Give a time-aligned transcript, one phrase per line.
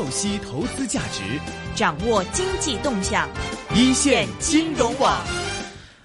[0.00, 1.38] 透析投资价值，
[1.74, 3.28] 掌握经济动向，
[3.74, 5.14] 一线金融网。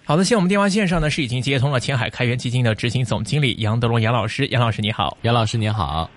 [0.04, 6.10] 好的，现在我们电话线上呢是已经接通了前海开源基金的执行总经理杨德龙杨老师，杨老师你好，杨老师你好，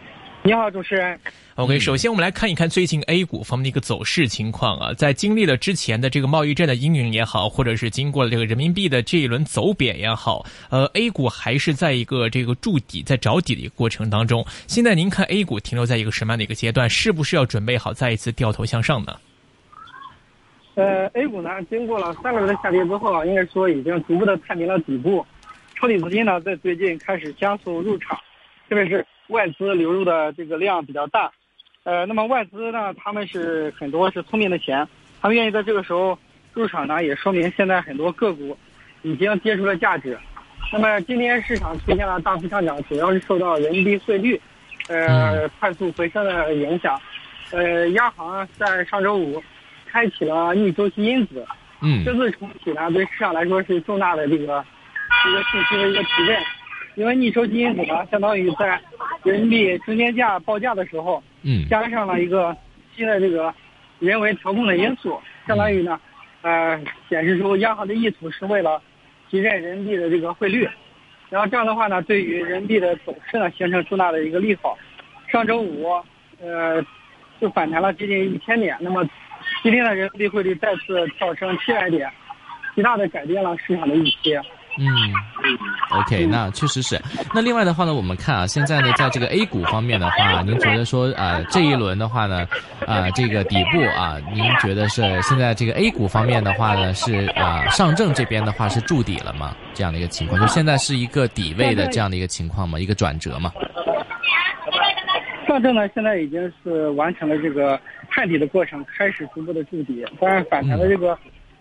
[0.42, 1.18] 你好主持人。
[1.56, 14.46] OK，首先我们来看一看最近 A 股方面的一个走势情况啊，在经历了之前的这个贸易战的阴影也好，或者是经过了这个人民币的这一轮走贬也好，呃，A 股还是在一个这个筑底、在找底的一个过程当中。
[14.68, 16.88] 现在您看 A 股停留在一个什么样的一个阶段？
[16.88, 19.16] 是不是要准备好再一次掉头向上呢？
[20.76, 25.26] 呃，A 股呢，经过了三个月的下跌之后啊，应该说已经逐步的探明了底部，
[25.74, 28.16] 抄底资金呢在最近开始加速入场，
[28.68, 31.30] 特别是外资流入的这个量比较大。
[31.84, 34.86] 呃，那么外资呢，他们是很多是聪明的钱，
[35.20, 36.18] 他们愿意在这个时候
[36.52, 38.56] 入场呢，也说明现在很多个股
[39.02, 40.18] 已经跌出了价值。
[40.72, 44.40] 那么今天市场出现了大幅上涨，主要是受到人民币汇率
[44.88, 47.00] 呃快速回升的影响。
[47.52, 49.42] 呃，央行在上周五。
[49.90, 51.46] 开启了逆周期因子，
[51.80, 54.62] 嗯，这次重启呢，对市场来说是重大的这个
[55.26, 56.36] 一个信息的一个提振，
[56.98, 58.80] 因为逆周期因子呢，相当于在
[59.22, 62.54] 人民币中间价报价的时候，嗯，加上了一个
[62.96, 63.54] 新的这个
[64.00, 66.00] 人为调控的因素，相当于呢，
[66.42, 66.76] 呃，
[67.08, 68.82] 显示出央行的意图是为了
[69.30, 70.68] 提振人民币的这个汇率，
[71.30, 74.76] 然后这样的话呢，对于人民币的走势呢，形成重大的一个利好。
[75.28, 75.86] 上周五，
[76.42, 76.84] 呃，
[77.40, 79.08] 就反弹了接近一千点，那么。
[79.62, 82.10] 今天的人民币汇率再次跳升七百点，
[82.74, 84.36] 极大的改变了市场的预期。
[84.80, 84.86] 嗯
[85.90, 87.00] ，OK，那确实是。
[87.34, 92.46] 那另外的话呢，我们看啊，现在呢，在这个 A 股方面的话，您觉得说啊，这一轮的话呢，
[92.86, 99.54] 啊，这个底部啊，您觉得是现在这个 A 股方面的话呢，是啊，上证这边的话是筑底了吗？
[99.74, 102.78] 这样的一个情况，就现在是一个底位的这样的一个情况吗？
[102.78, 103.52] 一个转折吗？
[105.48, 107.78] 上证呢，现在已经是完成了这个。
[108.10, 111.16] 探底的过程开始逐步的筑底，当然反弹的这个，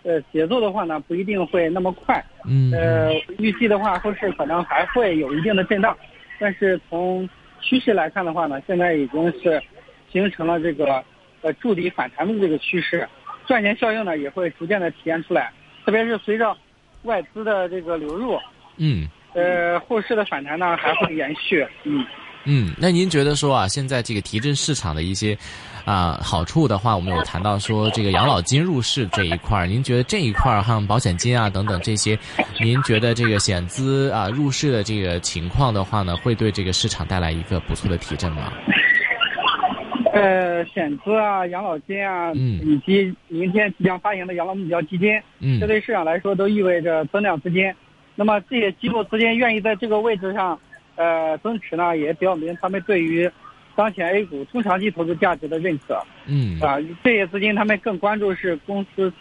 [0.08, 2.24] 呃，节奏的话呢，不一定会那么快。
[2.46, 2.72] 嗯。
[2.72, 5.95] 呃，预计的话，后市可能还会有一定的震荡，
[6.40, 7.28] 但是从
[7.60, 9.62] 趋势来看的话呢，现在已经是
[10.10, 11.04] 形成了这个
[11.42, 13.06] 呃筑底反弹的这个趋势，
[13.46, 15.52] 赚钱效应呢也会逐渐的体现出来，
[15.86, 16.56] 特别是随着
[17.04, 18.40] 外资的这个流入。
[18.78, 19.10] 嗯。
[19.34, 21.67] 呃，后市的反弹呢还会延续。
[21.84, 22.06] 嗯。
[22.46, 25.38] 嗯，那您觉得说啊，现在这个提振市场的一些。
[25.87, 32.20] 啊，好处的话，我们有谈到说这个养老金入市这一块儿，您觉得这一块儿像保险金啊等等这些，
[32.59, 38.52] 您觉得这个险资啊入市的这个情况的话呢，会对这个市场带来一个不错的提振吗？
[40.11, 47.73] 呃，险资啊，养老金啊，嗯，以及明天即将发行的养老目标基金，嗯，这对市场来说都意味着增量资金。
[48.14, 50.59] 那么这些机构资金愿意在这个位置上，
[50.98, 53.31] 呃，增持呢，也表明他们对于。
[53.77, 59.14] 当前 A 股中长期投资价值的认可，嗯啊，这些资金他们更关注是公司，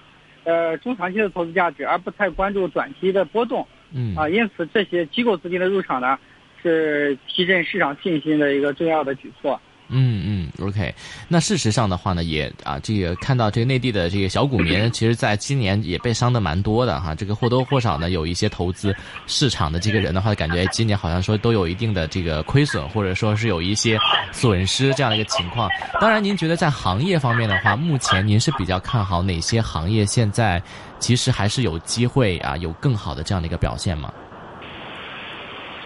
[0.44, 6.18] 呃，中长期的投资价值，而不太关注短期的波动，嗯啊，因此这些机构资金的入场呢，
[6.62, 9.60] 是提振市场信心的一个重要的举措。
[9.88, 10.92] 嗯嗯，OK。
[11.28, 17.14] 那事实上的话呢，也啊，这个看到这个内地的这个小股民，其实在今年也被伤的蛮多的哈。
[17.14, 18.94] 这个或多或少呢，有一些投资
[19.26, 23.96] 市场的这个人的话，感觉今年好像说都有一定的这个亏损，或者说是有一些
[24.32, 25.70] 损失这样的一个情况。
[26.00, 30.04] 当然，您觉得在行业方面的话，目前您是比较看好哪些行业？
[30.04, 30.60] 现在
[30.98, 34.12] 其实还是有机会啊，有更好的这样的一个表现吗？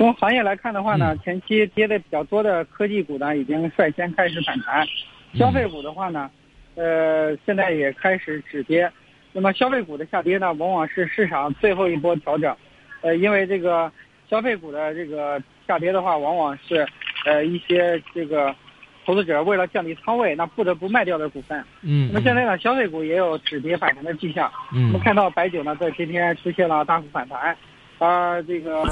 [0.01, 4.83] 从行业来看的话呢，前期跌的比较多的科技股呢，已经率先开始反弹；
[5.35, 6.31] 消费股的话呢，
[6.75, 8.91] 呃，现在也开始止跌。
[9.35, 12.57] 那么消费股的下跌呢，往往是市场最后一波调整。
[13.03, 13.93] 呃，因为这个
[14.27, 16.89] 消费股的这个下跌的话，往往是
[17.27, 18.57] 呃一些这个
[19.05, 21.63] 投资者为了降低仓位，那不得不卖掉的股份。
[21.83, 22.09] 嗯。
[22.11, 24.51] 那么现在呢，消费股也有止跌反弹的迹象。
[24.73, 24.87] 嗯。
[24.87, 27.55] 我们看到白酒呢，在今天出现了大幅反弹，
[27.99, 28.83] 啊，这个。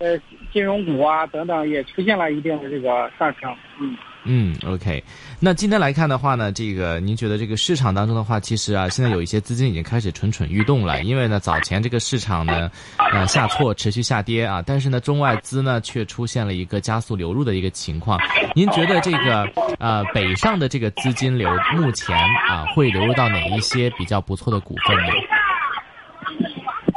[0.00, 0.18] 呃，
[0.50, 3.94] 金融股啊等等也出现了一定的这个上升，嗯
[4.24, 5.02] 嗯，OK。
[5.38, 12.70] 那今天来看的话呢，这个您觉得这个市场当中的话，其实啊，现在有一些资金已经开始蠢蠢欲动了，因为呢，早前这个市场呢，
[13.12, 18.18] 呃，下挫持续下跌啊，但是呢，中外资呢却出现了一个加速流入的一个情况。
[18.54, 19.46] 您觉得这个
[19.78, 22.16] 呃北上的这个资金流目前
[22.48, 25.12] 啊会流入到哪一些比较不错的股份呢？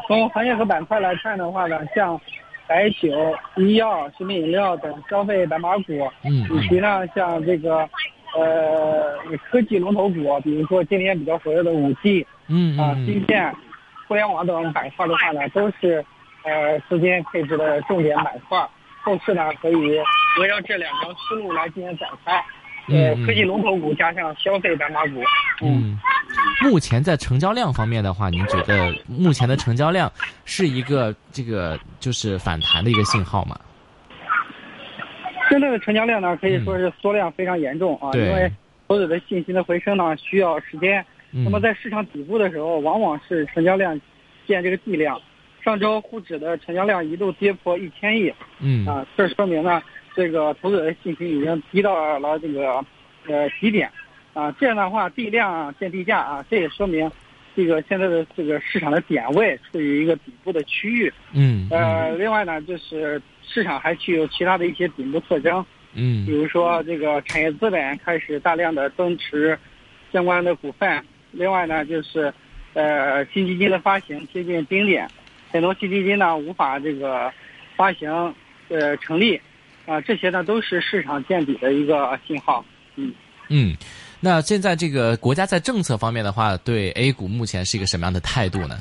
[0.08, 2.18] 从行业和板块来看的话呢，像。
[2.74, 3.08] 白酒、
[3.56, 7.88] 医药、食品饮料等消费白马股，嗯，以及呢，像这个，
[8.36, 9.16] 呃，
[9.48, 13.54] 科技龙头股，比如说今天比较活跃的五 G，嗯啊，芯片、
[14.08, 16.04] 互联网等板块的话呢，都是
[16.46, 18.68] 呃资金配置的重点板块。
[19.04, 22.44] 后市呢，可以围绕这两条思路来进行展开。
[22.90, 25.24] 呃，嗯科技龙头股加上消费白马股。
[25.62, 25.98] 嗯，
[26.62, 30.12] 目前在成交量方面的话，您觉得目前的成交量
[30.46, 33.60] 是一个这个就是反弹的一个信号吗？
[35.50, 38.52] 现在的成交量呢，可以说是缩量非常严重啊，嗯因为
[38.88, 41.06] 所有的信心的回升呢需要时间。
[41.32, 44.00] 嗯那么在市场底部的时候，往往是成交量
[44.48, 45.20] 见这个地量。
[45.64, 49.82] 上周沪指的成交量一度跌破一千亿嗯啊，这说明呢，
[50.16, 52.84] 这个投资者的信心已经低到了这个
[53.28, 53.90] 呃极点
[54.34, 54.52] 啊。
[54.60, 57.12] 这样的话，地量见地价啊，这也说明
[57.56, 61.12] 这个现在的这个市场的点位处于一个底部的区域。
[61.34, 65.64] 嗯呃，另外呢，就是市场还具有其他的一些顶部特征，
[65.94, 69.58] 嗯比如说这个产业资本开始大量的增持
[70.12, 71.04] 相关的股份。
[71.32, 72.32] 另外呢，就是
[72.74, 75.08] 呃新基金的发行接近顶点，
[75.52, 77.32] 很多新基金呢无法这个
[77.76, 78.34] 发行
[78.70, 79.40] 呃成立，
[79.86, 82.64] 啊、这些呢都是市场见底的一个信号。
[82.96, 83.14] 嗯，
[83.50, 83.76] 嗯，
[84.20, 88.78] 那现在这个国家在政策方面的话，对 A 股目前是一个什么样的态度呢？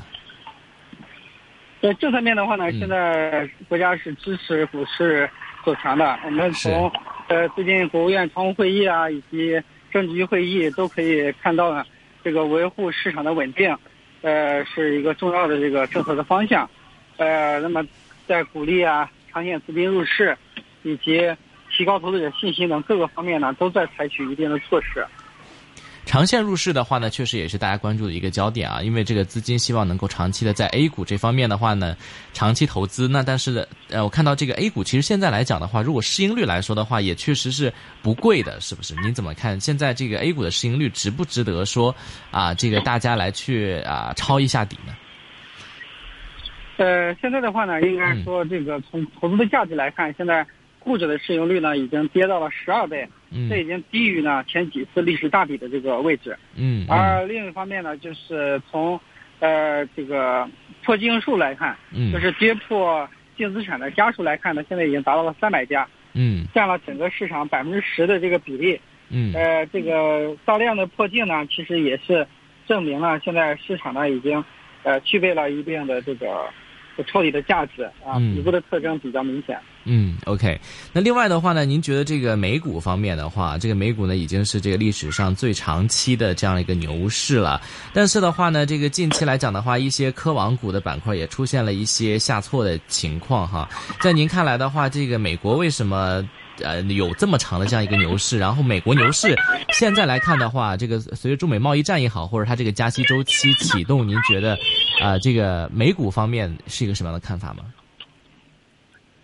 [1.81, 5.29] 在政策面的话呢，嗯现在国家是支持股市
[5.65, 6.17] 走强的。
[6.23, 6.89] 我们从
[7.27, 9.61] 呃最近国务院常务会议啊，以及
[9.91, 11.85] 政治局会议都可以看到呢，
[12.23, 13.75] 这个维护市场的稳定，
[14.21, 16.69] 呃，是一个重要的这个政策的方向。
[17.17, 17.85] 呃，那么
[18.25, 20.37] 在鼓励啊长线资金入市，
[20.83, 21.21] 以及
[21.75, 25.05] 提高投资者信心等各个方面呢，都在采取一定的措施。
[26.05, 31.95] 长线入市的话呢，确实也是大家关注的一个焦点啊，因为这个资金希望能够长期的在 A 股这方面的话呢，
[32.33, 33.07] 长期投资。
[33.07, 38.93] 那但是呃，我看到这个 A 股其实现在来讲的话，如果市盈率来说的话，也确实是不贵的，是不是？
[38.95, 39.57] 您怎么看？
[39.57, 41.95] 现在这个 A 股的市盈率值不值得说
[42.31, 44.93] 啊，这个大家来去啊抄一下底呢？
[46.75, 50.45] 呃，现在的话呢，应该说这个从投资的价值来看，现在
[50.83, 53.49] 沪指的市盈率呢已经跌到了十二倍，嗯。
[53.49, 56.37] 这已经低于呢前几次历史大底的这个位置。
[56.55, 56.87] 嗯嗯。
[56.89, 58.99] 而另一方面呢，就是从
[59.39, 60.47] 呃这个
[60.83, 62.11] 破净数来看，嗯。
[62.11, 63.07] 就是跌破
[63.37, 66.45] 净资产的家数来看呢，现在已经达到了三百家，嗯。
[66.53, 68.79] 占了整个市场百分之十的这个比例。
[69.09, 69.33] 嗯。
[69.33, 72.27] 呃，这个大量的破净呢，其实也是
[72.67, 74.43] 证明了现在市场呢已经
[74.83, 76.49] 呃具备了一定的这个
[77.07, 79.57] 抄底的价值啊，嗯底部的特征比较明显。
[79.85, 80.59] 嗯，OK。
[80.93, 87.59] 那另外的话呢，您觉得这个美股方面的话，这个美股呢已经是这个历史上最长期的这样一个牛市了。
[87.93, 93.67] 但是的话呢，这个近期来讲的话，一些科网股的板块也出现了一些下挫的情况哈。
[93.99, 96.27] 在您看来的话，这个美国为什么？
[96.61, 99.35] 呃，有这么长的这样一个牛市，然后美国牛市
[99.69, 104.57] 现在来看的话，这个随着中美贸易战也好，或者它这个加息周期启动，您觉得
[105.01, 107.65] 啊、这个美股方面是一个什么样的看法吗？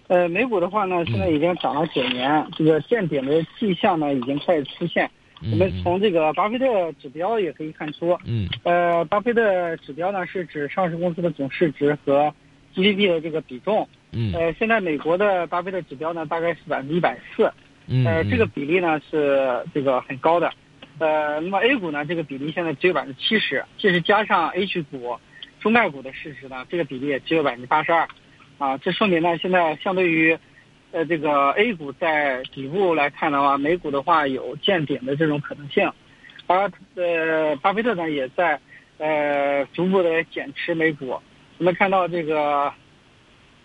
[0.08, 5.10] 呃，美股的话呢，现在已经涨了九年，这个见顶的迹象呢已经开始出现。
[5.52, 6.66] 我们从这个巴菲特
[7.02, 12.34] 指标也可以看出，嗯呃，巴菲特指标呢是指上市公司的总市值和
[12.74, 13.88] GDP 的这个比重。
[14.11, 17.51] 嗯呃，现在美国的巴菲特指标呢大概是百分之一百四，
[17.88, 20.51] 嗯，呃，嗯这个比例呢是这个很高的。
[20.97, 25.17] 呃，那么 A 股呢这个比例现在只有百分之七十，即使加上 H 股、
[25.59, 28.07] 中概股的市值呢，这个比例也只有百分之八十二。
[28.57, 30.38] 啊，这说明呢，现在相对于，
[30.91, 35.89] 呃，这个 A 股在底部来看的话，美股的话有见顶的这种可能性，
[36.45, 38.59] 而呃，巴菲特呢也在
[38.97, 41.18] 呃逐步的减持美股。
[41.57, 42.73] 我们看到这个，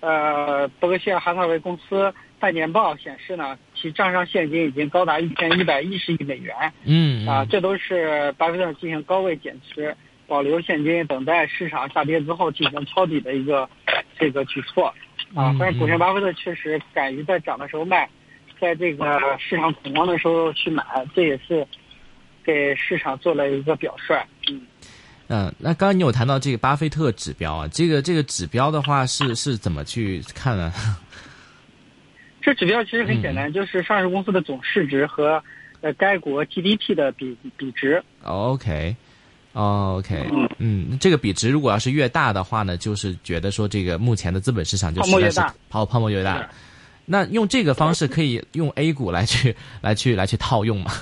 [0.05, 6.55] 呃，伯克希尔哈撒韦公司半年报显示呢，其账上现金已经高达一千一百一十亿美元。
[6.85, 9.97] 嗯啊，这都是巴菲特进行高位减持，
[10.27, 13.67] 保留现金，等待市场下跌之后进行抄底的一个
[14.19, 14.89] 这个举措
[15.35, 15.57] 啊嗯。
[15.59, 18.07] 但是股神巴菲特确实敢于在涨的时候卖，
[18.61, 20.85] 在这个市场恐慌的时候去买，
[21.15, 21.67] 这也是
[22.45, 24.15] 给市场做了一个表率。
[24.51, 24.61] 嗯。
[25.29, 30.73] 嗯，那刚刚你有谈到这个巴菲特指标啊，这个这个指标的话是是怎么去看呢？
[32.43, 35.43] 这指标其实很简单，就是上市公司的总市值和
[35.81, 38.03] 呃该国 GDP 的比比值。
[38.23, 38.95] OK，
[39.55, 40.29] 哦 OK，
[40.59, 46.47] 嗯，这个比值如果要是越大的话呢，就是觉得说这个目前的资本市场就是泡沫越大泡泡沫越大。
[47.07, 50.93] 那用这个方式可以用 A 股来去来去来去套用吗？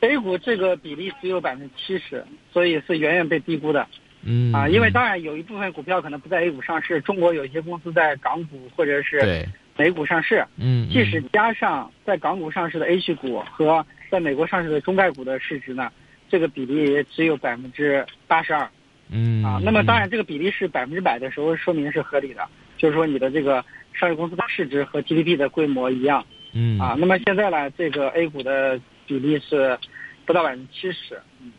[0.00, 3.86] A 股这个比例只有百分之七十，所以是远远被低估的。
[4.28, 10.44] 嗯啊，因为当然有一部分股票可能不在 A 股上市，中国有一些公司在港股或者是，美股上市。
[10.56, 15.92] 嗯，即使加上在港股上市的 H 股和在美国上市的中概股的市值呢，
[16.28, 18.68] 这个比例也只有百分之八十二
[19.10, 19.60] 嗯啊。
[19.62, 26.96] 那么当然，这个比例是百分之百的时候，说明是合理的，就是说你的这个上市公司的市值和 GDP 的规模一样嗯啊。
[26.98, 29.78] 那么现在呢，这个 A 股的比例是
[30.24, 31.20] 不到百分之七十。
[31.40, 31.52] 嗯。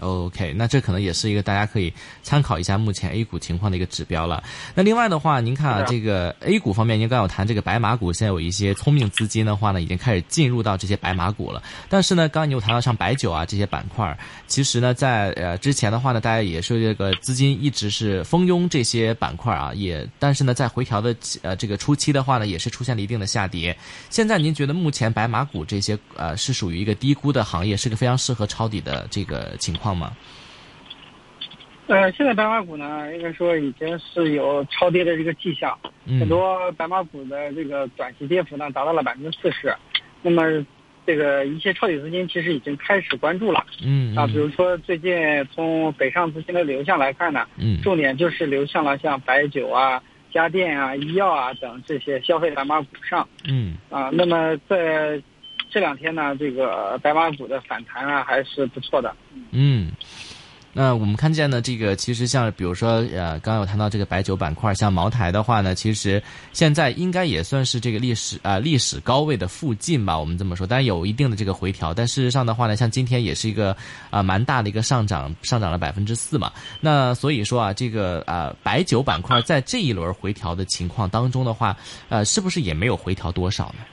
[0.00, 4.44] OK，那这可能也是一个大家可以参考一下目前 A 股情况的一个指标了。
[4.74, 11.62] 那另外的话，您看啊，这个 A 股方面，您刚有谈这个白马股，现在有一些聪明资金的话呢，已经开始进入到这些白马股了。
[11.88, 23.74] 但是呢，刚刚你又谈到像白酒啊这些板块，其实呢，在呃之前的话呢，大家也是这个资金一直是蜂拥这些板块啊，也但是呢，在回调的呃这个初期的话呢，也是出现了一定的下跌。
[24.10, 29.85] 现在您觉得目前白马股这些呃是属于一个低估的行业，是个非常适合抄底的这个情况？
[29.94, 30.12] 吗？
[31.88, 35.78] 呃，现在白马股呢，应该说已经是有超跌的这个迹象，
[36.18, 39.72] 很多白马股的这个短期跌幅呢达到了百分之四十。
[40.20, 40.66] 那么，
[41.06, 43.64] 这个一些抄底资金其实已经开始关注了。
[43.84, 45.14] 嗯啊，比如说最近
[45.54, 50.02] 从北上资金的流向来看呢，嗯，重点就是流向了像白酒啊、
[50.32, 53.28] 家电啊、医药啊等这些消费白马股上。
[53.46, 55.22] 嗯啊，那么在
[55.70, 59.14] 这两天呢，这个白马股的反弹啊还是不错的。
[59.50, 59.92] 嗯。
[60.78, 71.94] 那我们看见呢，这个其实像比如说，呃，刚有谈到这个白酒板块，像茅台的话呢，其实现在应该也算是这个历史啊历史高位的附近吧，我们这么说，但有一定的这个回调。
[71.94, 73.74] 但事实上的话呢，像今天也是一个
[74.10, 76.52] 啊蛮大的一个上涨，上涨了百分之四嘛。
[76.78, 81.74] 那所以说啊，这个啊白酒板块在这一轮回调的情况当中的话，
[82.10, 83.84] 呃，是不是也没有回调多少呢？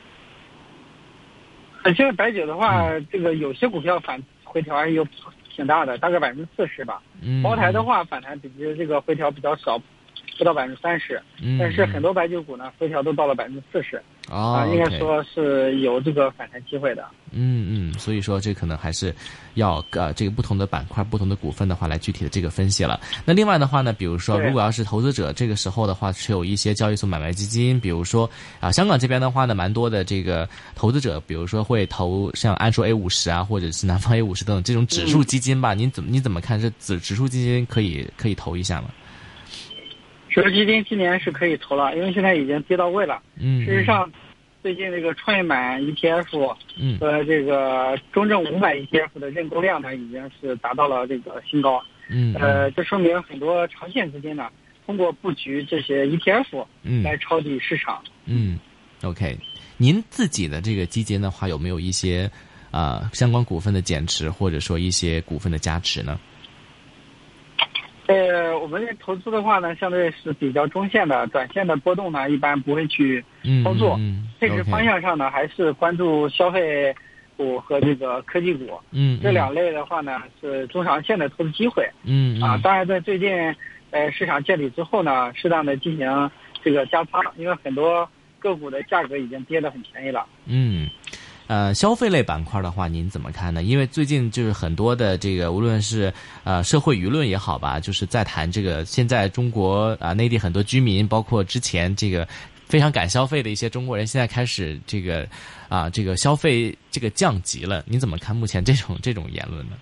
[1.85, 5.05] 现在白酒的话，这个有些股票反回调还是有。
[5.55, 6.99] 挺大的，大概百分之四十吧。
[7.43, 9.79] 茅台的话，反弹比这个回调比较少，
[10.37, 11.21] 不到百分之三十。
[11.59, 14.01] 但是很多白酒股呢，回调都到了百分之四十。
[14.29, 17.05] 啊，应该说是有这个反弹机会的。
[17.31, 19.13] 嗯嗯，所以说这可能还是
[19.55, 22.99] 要呃这个不同的板块、不同的股份的话来具体的这个分析了。
[23.25, 28.29] 那另外的话呢，比如说如果要是投资者这个时候的话持有一些交易所买卖基金，比如说
[28.61, 35.73] 啊香港这边的话呢，蛮多的这个投资者，比如说会投像安硕 A 五十啊，或者是南方 A 五十等等这种指数基金吧？
[35.73, 36.61] 您怎么你怎么看？
[36.61, 38.87] 这指指数基金可以可以投一下吗？
[40.33, 43.21] 指数基金今年是可以投了，因为现在已经跌到位了。
[43.39, 43.63] 嗯。
[43.63, 44.11] 事实上，
[44.63, 51.79] 最近这个创业板 ETF 嗯和这个中证五百 ETF 的认购量呢，已经是达到了这个新高。
[52.09, 52.33] 嗯。
[52.33, 54.49] 呃，这说明很多长线资金呢，
[54.87, 56.65] 通过布局这些 ETF
[57.03, 58.03] 来抄底市场。
[58.25, 58.57] 嗯。
[59.03, 59.37] OK，
[59.77, 62.31] 您自己的这个基金的话，有没有一些
[62.71, 66.19] 啊相关股份的减持，或者说一些股份的加持呢？
[68.07, 73.23] 呃，我们投资的话呢，相对是比较中线的，短线的波动呢，一般不会去
[73.63, 73.95] 操作。
[73.97, 76.93] 嗯，配置方向上呢，还是关注消费
[77.37, 78.77] 股和这个科技股。
[78.91, 81.89] 嗯，这两类的话呢，是中长线的投资机会。
[82.03, 83.33] 嗯啊，当然在最近
[83.91, 86.31] 呃市场见底之后呢，适当的进行
[86.61, 90.25] 这个加仓，因为很多个股的价格已经跌得很便宜了。
[90.45, 90.89] 嗯。
[91.47, 93.61] 呃，消费类板块的话，您怎么看呢？
[93.61, 102.27] 因为最近就是很多的这个，无论是呃社会舆论也好吧，就是在谈这个现在中国啊内地很多居民，包括之前这个
[102.67, 105.27] 非常敢消费的一些中国人，现在开始这个
[105.67, 107.83] 啊这个消费这个降级了。
[107.85, 109.73] 你怎么看目前这种这种言论呢？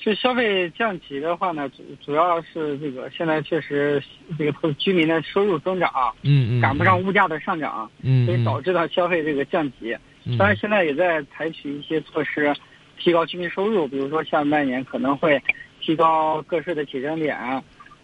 [0.00, 4.02] 就消费降级的话呢，主主要是这个现在确实
[4.38, 5.90] 这个居民的收入增长，
[6.22, 9.94] 嗯嗯，赶不上物价的上涨，嗯，所以导致了消费这个降级。
[10.38, 12.54] 当然，现在也在采取一些措施，
[12.98, 15.38] 提高居民收入，比如说下半年可能会
[15.82, 17.36] 提高个税的起征点，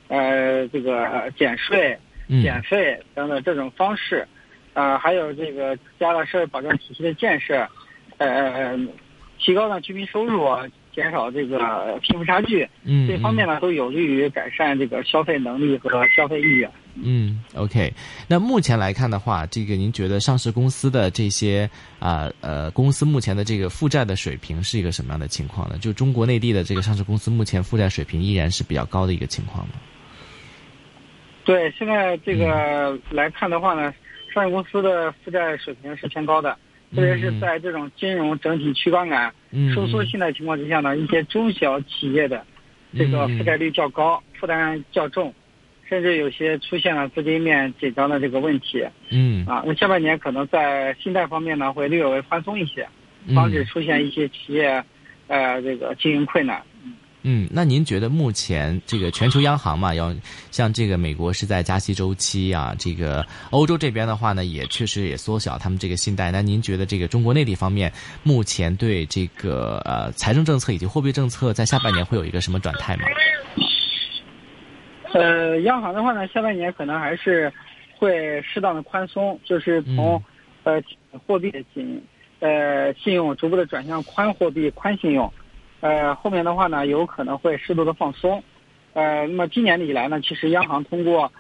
[0.08, 1.96] 呃，这个减税、
[2.42, 4.28] 减费等等这种方式，
[4.74, 7.66] 呃，还有这个加大社会保障体系的建设，
[8.18, 8.78] 呃，
[9.38, 10.46] 提高了居民收入。
[10.96, 11.58] 减少这个
[12.02, 16.68] 贫富差距，嗯，这方面呢都有利于改善这个消费能力和消费意愿。
[16.94, 17.92] 嗯，OK。
[18.26, 25.76] 那目前来看的话，这个您觉得上市公司的这些啊呃公司目前的这个负债的水平是一个什么样的情况呢？
[25.78, 29.74] 就中国内地的这个上市公司目前负债水平依然是比较高的一个情况吗？
[31.44, 33.92] 对，现在这个来看的话呢，
[34.32, 36.56] 上市公司的负债水平是偏高的。
[36.94, 39.32] 特别是在这种金融整体去杠杆
[39.74, 42.44] 收缩性的情况之下呢，一些中小企业的
[42.96, 45.34] 这个负债率较高，负担较重，
[45.88, 48.84] 甚至有些出现了资金面紧张的这个问题。
[49.10, 52.88] 嗯啊，那下半年可能在信贷方面呢会略微宽松一些，
[53.34, 54.84] 防止出现一些企业
[55.26, 56.62] 呃这个经营困难。
[57.28, 60.14] 嗯，那您觉得目前这个全球央行嘛，要
[60.52, 66.30] 像这个美国是在加息周期啊，这个欧洲这边的话呢，也确实也缩小他们这个信贷。
[66.30, 67.92] 那您觉得这个中国内地方面
[68.22, 73.02] 目前对这个呃财政政策以及货币政策在下半年会有一个什么转态吗？
[75.12, 77.52] 呃，央行的话呢，下半年可能还是
[77.98, 80.22] 会适当的宽松，就是从
[80.62, 80.80] 呃
[81.26, 82.00] 货币的紧
[82.38, 85.32] 呃，信用逐步的转向宽货币、宽信用，
[85.80, 88.42] 呃，后面的话呢，有可能会适度的放松，
[88.94, 91.30] 呃，那么今年以来呢，其实央行通过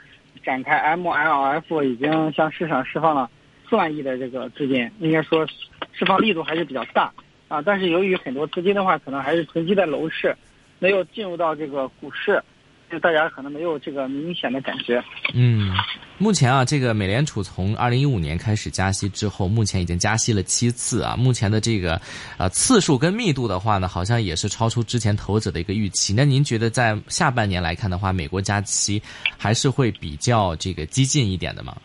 [0.44, 3.30] 展开 MLF 已经向市场释放了
[3.68, 5.46] 四万亿的这个资金，应该说
[5.92, 7.12] 释放力度还是比较大
[7.48, 7.62] 啊。
[7.62, 10.36] 但是由于很多资金的话，可能还是囤积在楼市，
[10.78, 12.42] 没有进入到这个股市。
[12.90, 15.02] 就大家可能没有这个明显的感觉。
[15.34, 15.72] 嗯，
[16.18, 21.16] 目前啊，这个美联储从二零一五年开始加息之后，目前已经加息了七次啊。
[21.16, 22.00] 目前的这个
[22.38, 26.14] 呃次数跟密度的话呢，好像也是超出之前投资者的一个预期。
[26.14, 29.02] 那您觉得在下半年来看的话，美国加息
[29.36, 31.76] 还是会比较这个激进一点的吗？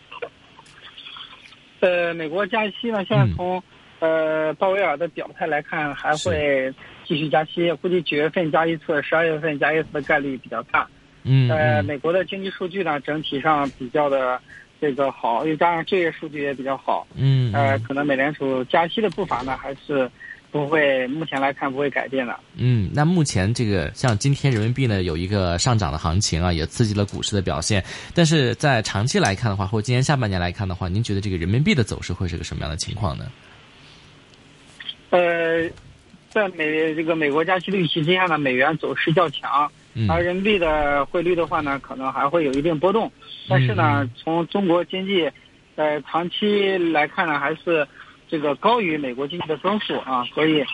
[1.80, 3.60] 呃，美国加息呢，现在从
[4.02, 6.70] 呃鲍威尔的表态来看，还会。
[7.04, 10.88] 继续加息，估计九月份加一次，十二月份加一次的概率比较大。
[11.24, 14.40] 嗯，呃，美国的经济数据呢，整体上比较的
[14.80, 17.06] 这个好，又加上就业数据也比较好。
[17.16, 20.08] 嗯，呃，可能美联储加息的步伐呢，还是
[20.52, 22.34] 不会，目前来看不会改变的。
[22.54, 27.84] 嗯，那目前这个像今天人民币呢有一个上涨的行情啊，也刺激了股市的表现。
[28.14, 33.26] 但是在长期来看的话，或今年下半年来看的话，您觉得这个人民币的走势会是个什么样的情况呢？
[35.12, 35.70] 呃。
[36.32, 39.70] 在美这个美国加息的预期之下呢，美元走势较强，
[40.08, 43.12] 而人民币的汇率的话呢，可能还会有一定波动。
[43.50, 45.30] 但是呢，从中国经济，
[45.76, 47.86] 呃长期来看呢，还是
[48.30, 50.64] 这个高于美国经济的增速啊，所以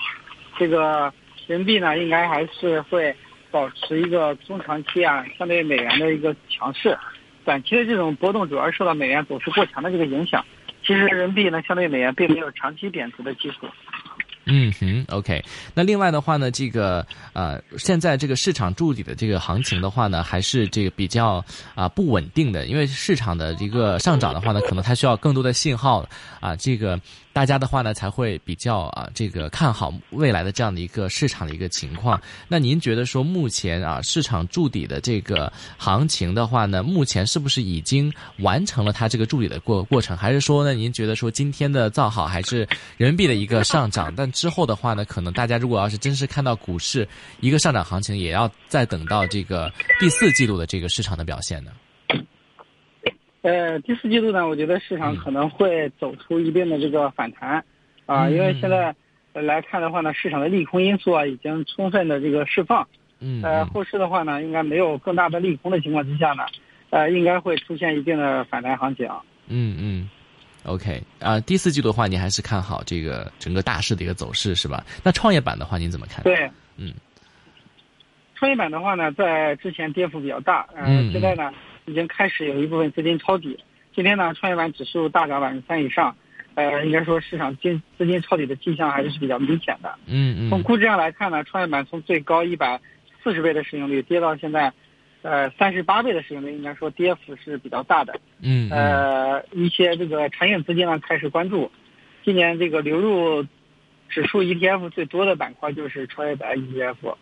[0.56, 1.12] 这个
[1.48, 3.12] 人民币呢，应该还是会
[3.50, 6.96] 保持一个中长期啊相对美元的一个强势。
[7.44, 10.44] 短期的这种波动主要受到美元走势过强的这个影响。
[10.86, 13.66] 其实人民币呢，相对美元并没有长期贬值的基础。
[14.48, 15.44] 嗯哼，OK。
[15.74, 26.04] 那另外的话呢，这个呃，现在这个市场筑底的这个行情的话呢，还是这个比较啊不稳定的，因为市场的一个上涨的话呢，可能它需要更多的信号
[26.40, 26.98] 啊，这个。
[27.30, 32.20] 大家的话呢，才会比较啊，这个看好未来的这样的一个市场的一个情况。
[32.48, 40.16] 那您觉得说，目前啊，市场筑底的这个行情的话呢，目前是不是已经完成了它这个筑底的过过程？
[40.16, 44.12] 还是说呢，您觉得说今天的造好还是人民币的一个上涨？
[44.16, 47.06] 但之后的话呢，可能大家如果要是真是看到股市
[47.40, 51.72] 一个上涨行情，也要再等到这个第四季度的这个市场的表现呢？
[53.42, 57.64] 呃，第四季度呢，我觉得市场可能会走出一定的这个反弹，
[58.06, 58.94] 啊，因为现在
[59.32, 62.86] 来看的话呢，市场的利空因素啊已经充分的这个释放，
[63.20, 66.44] 嗯，呃，后市的话呢，应该没有更大的利空的情况之下呢，
[66.90, 69.08] 呃，应该会出现一定的反弹行情。
[69.46, 70.10] 嗯嗯
[70.68, 74.84] ，OK，啊，第四季度的话，您还是看好这个整个大势的一个走势是吧？
[75.02, 76.22] 那创业板的话，您怎么看？
[76.22, 76.92] 对，嗯，
[78.34, 81.52] 创业板的话呢，在之前跌幅比较大，嗯，现在呢。
[81.88, 83.58] 已经开始有一部分资金抄底。
[83.94, 86.14] 今天呢，创业板指数大涨百分之三以上，
[86.54, 89.98] 呃，应该说市场金资金抄底的迹象还是比较明显的。
[90.04, 90.50] 嗯嗯。
[90.50, 92.78] 从估值上来看呢，创业板从最高一百
[93.24, 94.70] 四十倍的市盈率跌到现在，
[95.22, 98.18] 呃，三十八倍的市盈率，应该说跌幅是比较大的。
[98.40, 98.70] 嗯。
[98.70, 101.70] 呃，一些这个产业资金呢开始关注，
[102.24, 103.44] 今年这个流入
[104.08, 107.16] 指数 ETF 最多的板块就是创业板 ETF。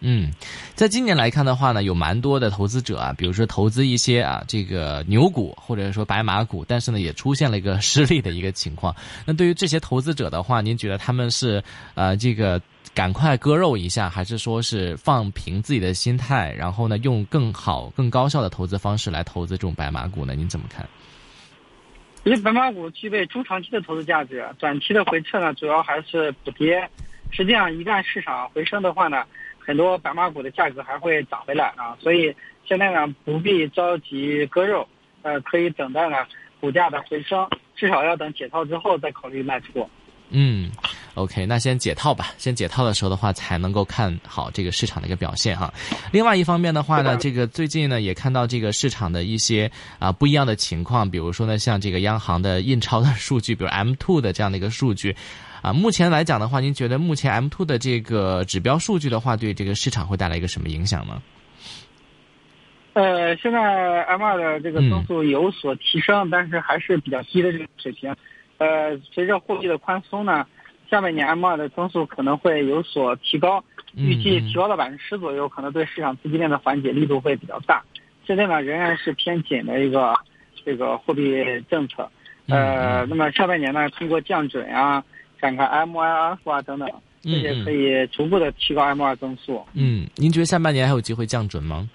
[0.00, 0.30] 嗯，
[0.74, 8.94] 在今年来看的话呢，有蛮多的投资者啊，比如说投资一些啊这个牛股或者说白马股，但是呢也出现了一个失利的一个情况。
[9.26, 11.62] 那对于这些投资者的话，您觉得他们是
[11.94, 12.60] 呃这个
[12.94, 20.34] 赶快割肉一下，还是说是放平自己的心态，然后呢用更好更高效的投资方式来投资这种白马股呢？
[20.34, 20.88] 您怎么看？
[22.24, 26.88] 因为白马股具备中长期的投资价值，短期的回撤呢主要还是补跌。
[27.30, 29.22] 实际上，一旦市场回升的话呢。
[29.64, 32.34] 很多白马股的价格还会涨回来啊，所以
[32.66, 34.86] 现在呢不必着急割肉，
[35.22, 36.16] 呃，可以等待呢
[36.60, 39.88] 股价的回升，至少要等解套之后再考虑卖出。
[40.34, 40.70] 嗯
[41.14, 45.72] ，OK，那先解套吧，先解套的时候的话才能够看好这个市场的一个表现哈。
[46.10, 55.14] 另外一方面的话呢，这个最近呢也看到这个市场的一些啊不一样的情况，比如说呢像这个央行的印钞的数据，比如 M two 的这样的一个数据。
[55.62, 61.22] 啊，目前来讲的话，您觉得目前 M two 的这个指标数据的话，对这个市场会带来一个什么影响呢？
[62.94, 68.12] 呃，现在 M 二的这个增速有所提升，但是还是比较低的这个水平。
[68.58, 70.44] 呃，随着货币的宽松呢，
[70.90, 73.62] 下半年 M 二的增速可能会有所提高，
[73.94, 77.84] 预计提高到百分之十左右，可能对市场资金链的缓解力度会比较大。
[78.26, 80.12] 现在呢，仍然是偏紧的一个
[80.64, 82.10] 这个货币政策。
[82.48, 85.04] 呃，那么下半年呢，通过降准啊。
[85.42, 86.88] 看看 MIF 啊等等，
[87.20, 89.60] 这些可以逐步的提高 M 二增速。
[89.74, 91.90] 嗯，您觉得下半年还有机会降准吗？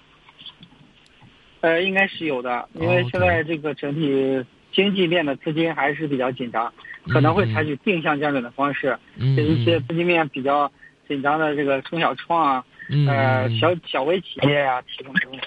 [1.62, 6.70] 呃，应该是有的，因为现在这个整体经济面的资金还是比较紧张，
[7.08, 10.70] 可能会采取定向降准的方式，嗯给一些资金面比较
[11.08, 15.40] 紧张的这个中小创啊，嗯呃小小微企业啊提供东西。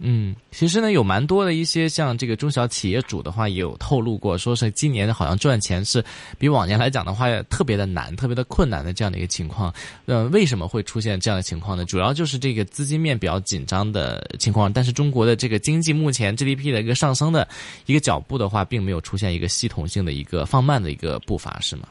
[0.00, 6.04] 嗯，其实呢，有蛮多的一些像这个中小企业主的话，也有透露过，说是今年好像赚钱是
[6.38, 9.74] 比往年来讲的话特别的难，特别的困难的这样的一个情况。
[10.06, 11.84] 呃，为什么会出现这样的情况呢？
[11.84, 17.46] 主要就是这个资金面比较紧张的情况，但是中国的这个经济目前 GDP 的一个上升的
[17.86, 21.88] 一个脚步的话，并没有出现一个系统性的一个放慢的一个步伐，是吗？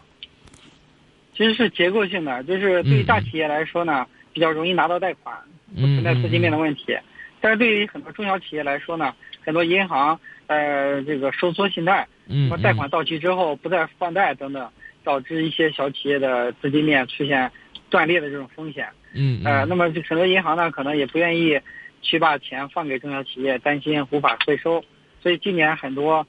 [1.38, 5.38] 其实是结构性的，就是对于大企业来说呢，比较容易拿到贷款，
[5.76, 6.98] 不存在资金面的问题。
[7.40, 9.14] 但是对于很多中小企业来说呢，
[9.46, 14.68] 很多银行呃这个收缩信贷，嗯，那么贷款到期之后不再放贷等等，
[15.04, 17.52] 导致一些小企业的资金链出现
[17.92, 18.88] 断裂的这种风险。
[19.14, 21.60] 嗯，呃，那么很多银行呢，可能也不愿意
[22.02, 24.84] 去把钱放给中小企业，担心无法回收，
[25.22, 26.26] 所以今年很多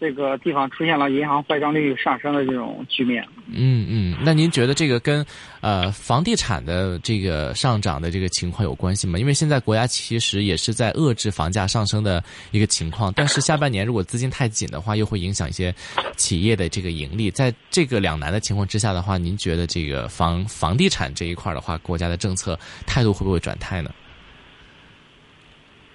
[0.00, 3.22] 这个地方出现了银行坏账率上升的这种局面。
[3.52, 5.24] 嗯嗯，那您觉得这个跟
[5.60, 9.18] 呃房地产的这个上涨的这个情况有关系吗？
[9.18, 15.74] 因为现在国家其实也是在遏制房价上升的一个情况，但是下半年如果资金太紧的话，又会影响一些
[16.16, 17.30] 企业的这个盈利。
[17.30, 23.90] 在这个两难的情况之下的话，您觉得这个房房地产这一块的话，国家的政策态度会不会转态呢？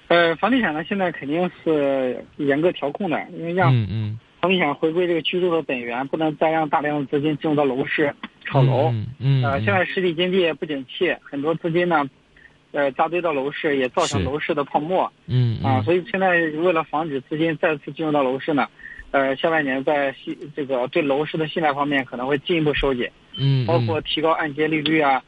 [0.08, 3.72] 呃，房地产呢，现在肯定是严格调控的，因为让
[4.40, 8.14] 房地产回归这个居住的本源，不能再让大量的资金进入到楼市
[8.46, 8.90] 炒楼。
[8.92, 12.08] 嗯嗯，呃，现在实体经济也不景气，很多资金呢，
[12.72, 15.80] 呃，扎堆到楼市，也造成楼市的泡沫嗯啊。
[15.80, 18.68] 嗯所以现在为了防止资金再次进入到楼市呢，
[19.10, 25.24] 呃，下半年在信这个对楼市的信贷方面可能会进一步收紧，嗯包括提高按揭利率啊，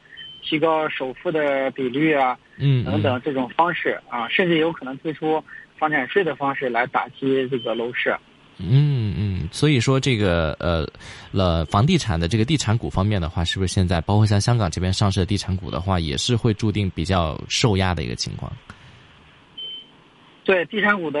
[0.48, 5.44] 提高首付的比率啊，嗯等等这种方式啊，甚至有可能推出
[5.78, 8.16] 房产税的方式来打击这个楼市。
[8.60, 10.84] 嗯嗯，所以说这个呃，
[11.30, 18.50] 了房地产的这个地产股方面的话，是不是现在包括像香港这边上市的地产股的话，也是会注定比较受压的一个情况？
[20.44, 21.20] 对地产股的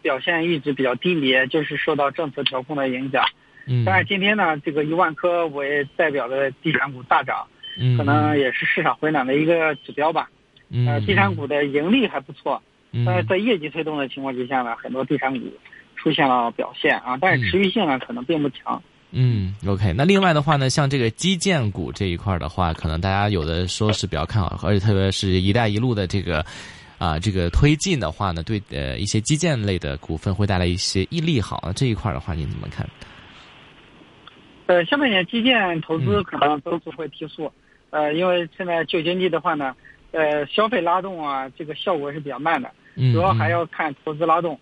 [0.00, 3.24] 表现一直比较低迷，就是受到政策调控的影响。
[3.66, 7.53] 嗯，但是今天呢，这个一万科为代表的地产股大涨，嗯
[7.96, 10.28] 可能也是市场回暖的一个指标吧。
[10.70, 12.60] 嗯呃，地产股的盈利还不错，
[12.92, 15.46] 嗯但是在业绩推动的情况之下呢，很多地产股
[15.94, 18.82] 出现了表现啊，但是持续性呢可能并不强。
[19.16, 19.92] 嗯，OK。
[19.96, 26.44] 那另外的话呢，像这个基建股这一块的话，可能大家有的说是比较看好，而且特别是“一带一路”的这个
[26.98, 31.70] 啊、这个推进的话呢，对呃一些基建类的股份会带来一些益利好。
[31.76, 32.88] 这一块的话，您怎么看？
[34.66, 37.52] 呃，下半年基建投资嗯可能增速会提速，
[37.94, 39.76] 呃，因为现在旧经济的话呢，
[40.10, 44.58] 呃，消费拉动啊，这个效果是比较慢的，嗯，主要还要看投资拉动。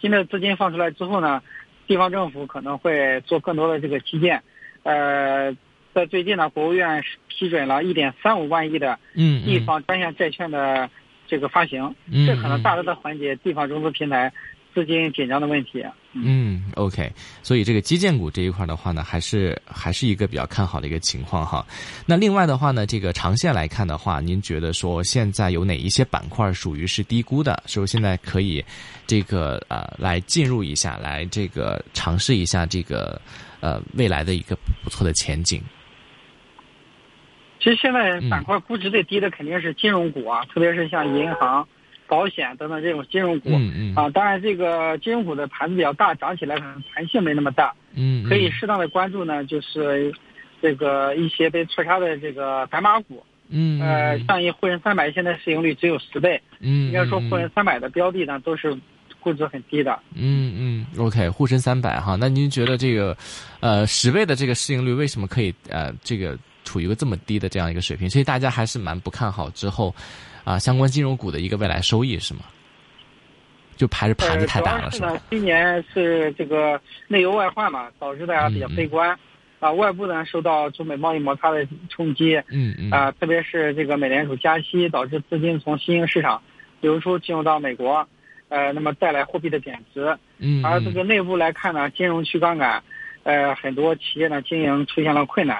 [0.00, 1.42] 新的资金放出来之后呢，
[1.88, 4.40] 地方政府可能会做更多的这个基建。
[4.84, 5.56] 呃，
[5.92, 10.88] 在最近呢，国务院批准了一点三五万亿的嗯地方专项债券的
[11.26, 14.32] 这个发行，嗯这可能大大的缓解地方融资平台
[14.72, 15.84] 资金紧张的问题。
[16.24, 21.66] 嗯，OK，所以这个基建股这一块的话呢，还是还是一个比较看好的一个情况哈。
[22.06, 28.64] 那另外的话呢，这个长线来看的话，您觉得说现在有哪一些板块属于是低估的，是不是现在可以
[29.06, 33.20] 这个呃来进入一下，来这个尝试一下这个
[33.60, 35.62] 呃未来的一个不错的前景？
[37.58, 41.66] 其实现在板块估值最低的肯定是金融股啊，特别是像银行、
[42.06, 43.50] 保险等等这种金融股。
[43.50, 50.12] 嗯嗯啊，当然这个金融股的盘子比较大，涨起来可能弹性没那么大，嗯，可以适当的关注呢，就是
[50.60, 53.24] 这个一些被错杀的这个白马股。
[53.48, 58.76] 嗯呃，像一沪深三百现在市盈率只有十倍，嗯应该说沪深三百的标的呢都是
[59.20, 59.96] 估值很低的。
[60.14, 63.16] 嗯嗯，OK，沪深三百哈，那您觉得这个，
[63.60, 68.10] 呃，十倍的这个市盈率为什么可以呃这个处于一个这么低的这样一个水平？
[68.10, 69.94] 所以大家还是蛮不看好之后
[70.46, 72.42] 啊、相关金融股的一个未来收益是吗？
[73.76, 75.14] 就还是盘子太大了是吧呃主要是？
[75.14, 79.18] 呢，今年是这个内忧外患嘛，导致大家比较悲观。
[79.58, 86.40] 啊，外部呢受到中美贸易摩擦的冲击，嗯嗯啊，特别是这个美联储加息，导致资金从新兴市场
[86.80, 88.06] 流出进入到美国，
[88.48, 90.16] 呃，那么带来货币的贬值。
[90.38, 92.82] 嗯，而这个内部来看呢，金融去杠杆，
[93.24, 95.56] 呃，很多企业呢经营出现了困难，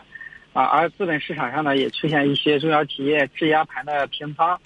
[0.52, 4.60] 啊，而资本市场上呢也出现一些中小企业质押盘的平仓，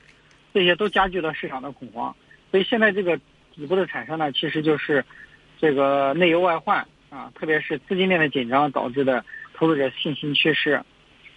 [0.53, 2.15] 这些都加剧了市场的恐慌。
[2.51, 3.17] 所以现在这个
[3.55, 5.05] 底部的产生呢，其实就是
[5.59, 10.83] 这个内忧外患啊，特别是资金链的紧张导致的投资者信心缺失。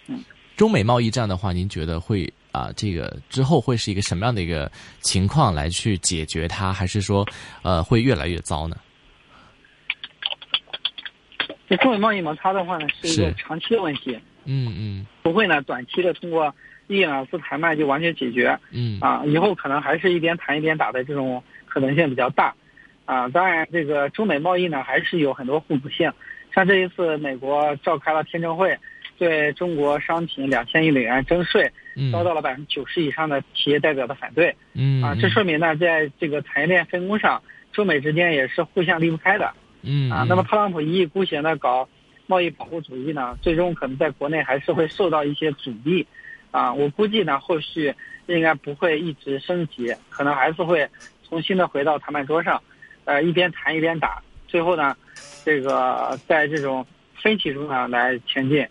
[0.06, 0.22] 嗯
[0.56, 7.26] 中美贸易战的话，您觉得会啊、这个之后会是一个什么样的一个情况来去解决它，还是说
[7.62, 8.76] 呃会越来越糟呢？
[11.68, 16.54] 这中美贸易摩擦的话呢，是一个长期的问题，嗯嗯不会呢短期的通过
[16.86, 18.98] 一呢不谈判就完全解决嗯。
[19.00, 22.54] 啊，以后可能还是一边谈一边打的这种可能性比较大。
[23.04, 23.28] 啊。
[23.28, 26.12] 当然，这个中美贸易呢还是有很多互补性，
[26.54, 28.78] 像这一次美国召开了听证会，
[29.18, 35.02] 对中国商品两千亿美元征税，嗯，遭到了百分之九十以上的企业代表的反对嗯。
[35.02, 37.42] 啊，这说明呢，在这个产业链分工上，
[37.72, 39.52] 中美之间也是互相离不开的。
[39.82, 40.10] 嗯。
[40.10, 41.88] 啊，那么特朗普一意孤行的搞
[42.26, 46.06] 贸易保护主义呢，最终可能在国内还是会受到一些阻力，
[46.54, 47.92] 啊，我估计呢，后续
[48.26, 50.88] 应该不会一直升级，可能还是会
[51.28, 52.62] 重新的回到谈判桌上，
[53.06, 54.96] 呃，一边谈一边打，最后呢，
[55.44, 56.86] 这个在这种
[57.20, 58.64] 分歧中呢来前进，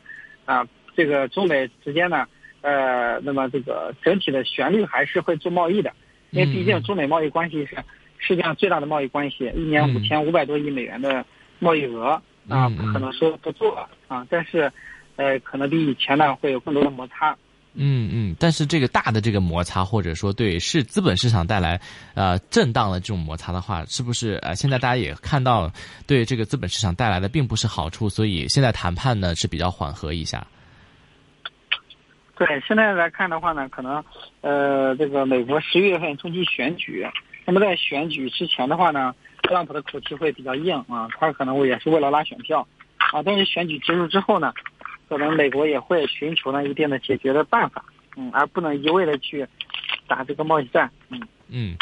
[0.46, 0.66] 啊，
[0.96, 2.26] 这个中美之间呢，
[2.62, 5.92] 呃，那么这个整体的旋律还是会做贸易的，
[6.30, 7.76] 因为毕竟中美贸易关系是
[8.18, 11.26] 世界上最大的贸易关系，一年嗯五千五百多亿美元的
[11.60, 14.72] 贸易额啊，不可能说不做了啊，但是，
[15.18, 17.38] 呃，可能比以前呢会有更多的摩擦。
[17.76, 21.82] 嗯嗯，但是这个大的这个摩擦，或者说对市资本市场带来
[22.14, 25.72] 呃震荡的这种摩擦的话，是不是呃现在大家也看到
[26.06, 30.46] 对这个资本市场带来的并不是好处，所以现在谈判呢是比较缓和一下。
[32.36, 34.04] 对，现在来看的话呢，可能，
[34.42, 37.08] 呃，这个美国十一月份中期选举，
[37.46, 44.52] 那么在选举之前的话呢，特朗普的口气会比较硬啊，他可能也是为了拉选票，啊，但是选举结束之后呢，
[45.10, 47.84] 可能美国也会寻求呢一定的解决的办法，
[48.16, 49.48] 嗯，而不能一味的去
[50.08, 51.20] 打这个贸易战，嗯。
[51.56, 51.76] 嗯，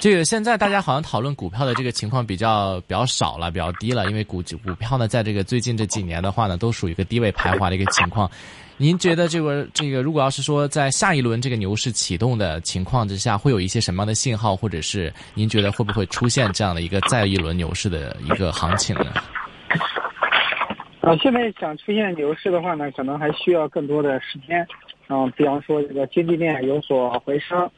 [0.00, 8.28] 这个现在大家好像讨论股票的这个情况比较比较少了，比较低了，因为股股票呢，在这个最近这几年的话呢，都属于一个低位徘徊的一个情况。
[8.78, 19.12] 您觉得这个这个，如果要是说在下一轮这个牛市启动的情况之下，会有一些什么样的信号，或者是您觉得会不会出现这样的一个再一轮牛市的一个行情呢？
[21.02, 24.66] 啊，现在想出现牛市的话呢，可能还需要更多的时间。
[25.08, 27.68] 嗯、比方说这个经济面有所回升，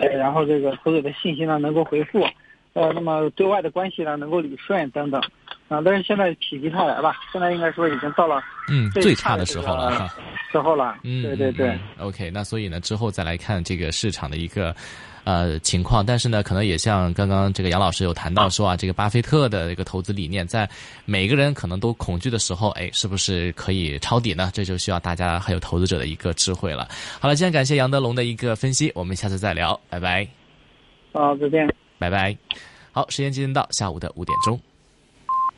[0.00, 2.26] 呃，然后这个投资者的信心呢能够回复，
[2.72, 5.20] 呃，那么对外的关系呢能够理顺等等。
[5.68, 10.08] 啊，但是现在否极泰来吧，现在应该说已经到了嗯，最最差的时候了哈。
[10.50, 10.98] 时候了。
[11.02, 11.78] 嗯，对对对。
[11.98, 14.74] OK，那所以呢，之后再来看这个市场的一个
[15.24, 20.68] 呃情况，但是呢，可能也像刚刚这个杨老师有谈到说啊，这个巴菲特的一个投资理念，在
[21.04, 24.50] 每个人可能都恐惧的时候，哎，是不是可以抄底呢？
[24.52, 26.88] 这就需要大家还有投资者的一个智慧了。
[27.20, 30.26] 好了，今天感谢杨德龙的一个分析，我们下次再聊，拜拜，
[31.12, 31.68] 好，再见。
[31.98, 32.36] 拜拜。
[32.90, 34.60] 好，时间今天到下午的五点钟。